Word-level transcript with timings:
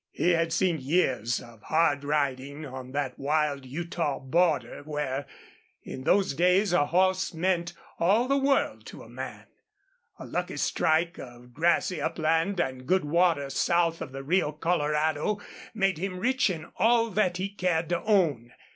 He 0.09 0.31
had 0.31 0.51
seen 0.51 0.79
years 0.81 1.39
of 1.39 1.61
hard 1.61 2.03
riding 2.03 2.65
on 2.65 2.91
that 2.91 3.19
wild 3.19 3.67
Utah 3.67 4.17
border 4.19 4.81
where, 4.81 5.27
in 5.83 6.05
those 6.05 6.33
days, 6.33 6.73
a 6.73 6.87
horse 6.87 7.35
meant 7.35 7.73
all 7.99 8.27
the 8.27 8.35
world 8.35 8.83
to 8.87 9.03
a 9.03 9.07
man. 9.09 9.45
A 10.17 10.25
lucky 10.25 10.57
strike 10.57 11.19
of 11.19 11.53
grassy 11.53 12.01
upland 12.01 12.59
and 12.59 12.87
good 12.87 13.05
water 13.05 13.51
south 13.51 14.01
of 14.01 14.11
the 14.11 14.23
Rio 14.23 14.51
Colorado 14.51 15.39
made 15.75 15.99
him 15.99 16.17
rich 16.19 16.49
in 16.49 16.71
all 16.77 17.11
that 17.11 17.37
he 17.37 17.47
cared 17.47 17.87
to 17.89 18.01
own. 18.01 18.53